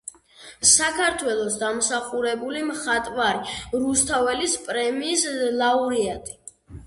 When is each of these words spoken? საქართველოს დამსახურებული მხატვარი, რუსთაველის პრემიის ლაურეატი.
საქართველოს 0.67 1.57
დამსახურებული 1.63 2.63
მხატვარი, 2.71 3.55
რუსთაველის 3.83 4.55
პრემიის 4.69 5.27
ლაურეატი. 5.61 6.35